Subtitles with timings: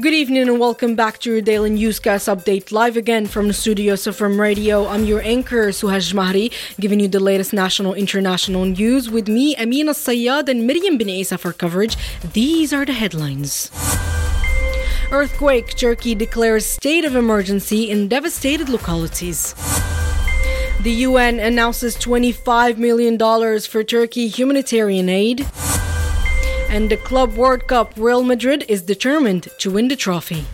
[0.00, 4.06] Good evening and welcome back to your daily newscast update live again from the studios
[4.06, 4.86] of From Radio.
[4.86, 6.50] I'm your anchor Suhaj Mahri,
[6.80, 11.36] giving you the latest national international news with me Amina Sayyad and Miriam Bin Isa
[11.36, 11.98] for coverage.
[12.32, 13.70] These are the headlines.
[15.12, 19.54] Earthquake, Turkey declares state of emergency in devastated localities.
[20.80, 23.18] The UN announces $25 million
[23.60, 25.46] for Turkey humanitarian aid.
[26.70, 30.46] And the Club World Cup, Real Madrid is determined to win the trophy.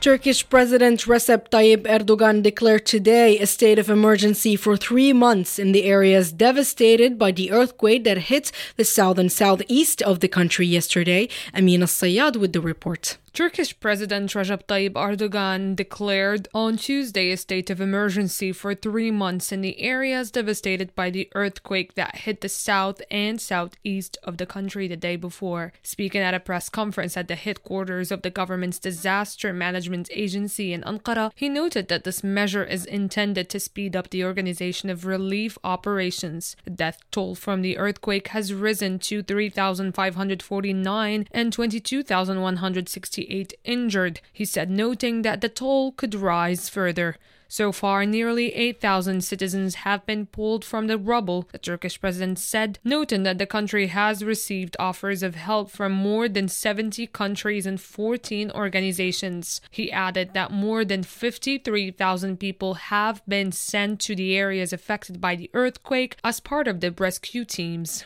[0.00, 5.70] Turkish President Recep Tayyip Erdogan declared today a state of emergency for three months in
[5.70, 10.66] the areas devastated by the earthquake that hit the south and southeast of the country
[10.66, 11.28] yesterday.
[11.54, 13.16] Amina Sayyad with the report.
[13.36, 19.52] Turkish President Recep Tayyip Erdogan declared on Tuesday a state of emergency for three months
[19.52, 24.46] in the areas devastated by the earthquake that hit the south and southeast of the
[24.46, 25.74] country the day before.
[25.82, 30.80] Speaking at a press conference at the headquarters of the government's disaster management agency in
[30.80, 35.58] Ankara, he noted that this measure is intended to speed up the organization of relief
[35.62, 36.56] operations.
[36.64, 43.25] The death toll from the earthquake has risen to 3,549 and 22,168
[43.64, 47.16] injured, he said, noting that the toll could rise further.
[47.48, 52.78] So far, nearly 8,000 citizens have been pulled from the rubble, the Turkish president said,
[52.82, 57.80] noting that the country has received offers of help from more than 70 countries and
[57.80, 59.60] 14 organizations.
[59.70, 65.36] He added that more than 53,000 people have been sent to the areas affected by
[65.36, 68.04] the earthquake as part of the rescue teams.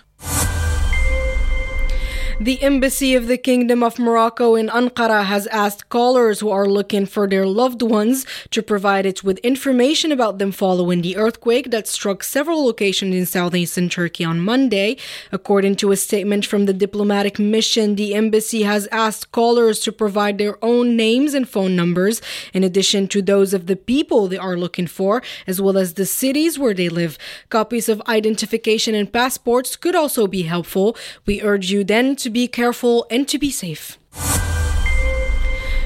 [2.42, 7.04] The Embassy of the Kingdom of Morocco in Ankara has asked callers who are looking
[7.04, 11.86] for their loved ones to provide it with information about them following the earthquake that
[11.86, 14.96] struck several locations in southeastern Turkey on Monday.
[15.30, 20.38] According to a statement from the diplomatic mission, the embassy has asked callers to provide
[20.38, 22.22] their own names and phone numbers,
[22.54, 26.06] in addition to those of the people they are looking for, as well as the
[26.06, 27.18] cities where they live.
[27.50, 30.96] Copies of identification and passports could also be helpful.
[31.26, 33.98] We urge you then to be careful and to be safe.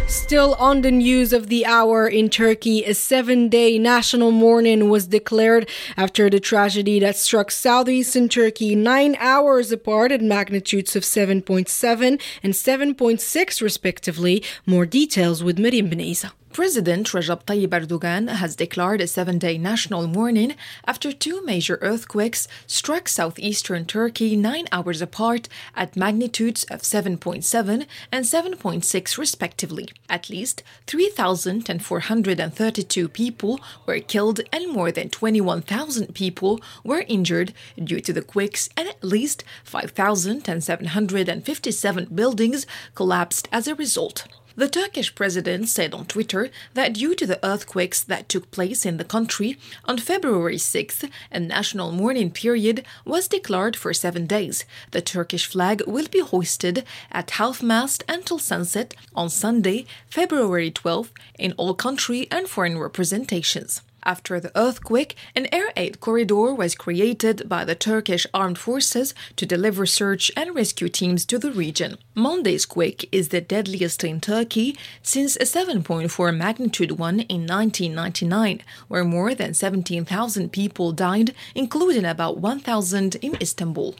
[0.06, 5.06] Still on the news of the hour in Turkey, a seven day national mourning was
[5.06, 12.21] declared after the tragedy that struck southeastern Turkey nine hours apart at magnitudes of 7.7
[12.43, 14.44] and 7.6, respectively.
[14.66, 16.32] More details with Miriam Beneza.
[16.54, 20.54] President Recep Tayyip Erdogan has declared a seven day national mourning
[20.87, 28.25] after two major earthquakes struck southeastern Turkey nine hours apart at magnitudes of 7.7 and
[28.25, 29.88] 7.6, respectively.
[30.09, 38.12] At least 3,432 people were killed and more than 21,000 people were injured due to
[38.12, 42.64] the quakes, and at least 5,757 buildings
[42.94, 44.28] collapsed as a result.
[44.56, 48.98] The Turkish president said on Twitter that due to the earthquakes that took place in
[48.98, 54.64] the country on February 6th, a national mourning period was declared for seven days.
[54.93, 61.10] The Turkish flag will be hoisted at half mast until sunset on Sunday, February 12th,
[61.37, 63.81] in all country and foreign representations.
[64.04, 69.47] After the earthquake, an air aid corridor was created by the Turkish armed forces to
[69.47, 71.97] deliver search and rescue teams to the region.
[72.14, 79.04] Monday's quake is the deadliest in Turkey since a 7.4 magnitude one in 1999, where
[79.04, 83.94] more than 17,000 people died, including about 1,000 in Istanbul.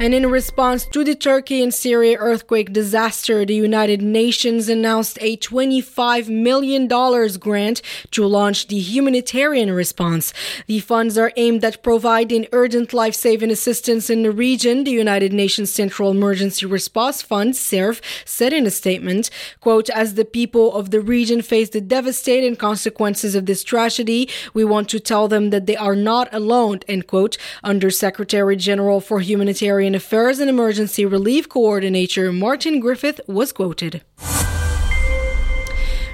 [0.00, 5.36] And in response to the Turkey and Syria earthquake disaster, the United Nations announced a
[5.36, 10.32] $25 million grant to launch the humanitarian response.
[10.66, 14.84] The funds are aimed at providing urgent life saving assistance in the region.
[14.84, 19.28] The United Nations Central Emergency Response Fund, CERF, said in a statement,
[19.60, 24.64] quote, as the people of the region face the devastating consequences of this tragedy, we
[24.64, 27.36] want to tell them that they are not alone, end quote.
[27.62, 34.02] Under Secretary General for Humanitarian Affairs and Emergency Relief Coordinator Martin Griffith was quoted.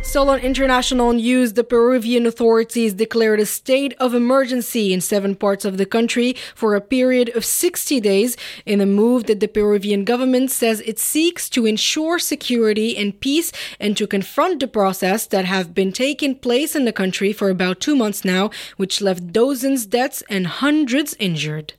[0.06, 5.64] Still on international news, the Peruvian authorities declared a state of emergency in seven parts
[5.64, 10.04] of the country for a period of 60 days in a move that the Peruvian
[10.04, 13.50] government says it seeks to ensure security and peace
[13.80, 17.80] and to confront the process that have been taking place in the country for about
[17.80, 21.74] two months now, which left dozens deaths and hundreds injured.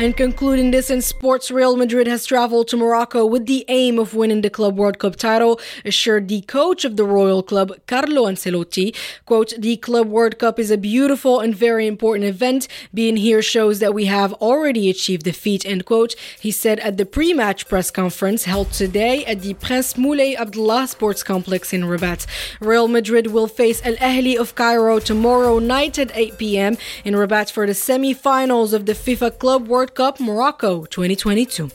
[0.00, 4.14] And concluding this in sports, Real Madrid has traveled to Morocco with the aim of
[4.14, 8.94] winning the Club World Cup title, assured the coach of the Royal Club, Carlo Ancelotti.
[9.26, 12.68] Quote, the Club World Cup is a beautiful and very important event.
[12.94, 16.14] Being here shows that we have already achieved the feat, end quote.
[16.38, 21.24] He said at the pre-match press conference held today at the Prince Moulay Abdullah Sports
[21.24, 22.24] Complex in Rabat.
[22.60, 26.76] Real Madrid will face Al Ahli of Cairo tomorrow night at 8 p.m.
[27.04, 31.70] in Rabat for the semi-finals of the FIFA Club World Cup Morocco 2022.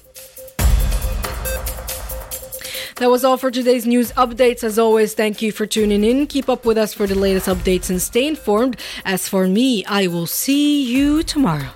[2.97, 4.63] That was all for today's news updates.
[4.63, 6.27] As always, thank you for tuning in.
[6.27, 8.77] Keep up with us for the latest updates and stay informed.
[9.03, 11.71] As for me, I will see you tomorrow.